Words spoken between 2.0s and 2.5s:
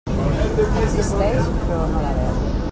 la veu.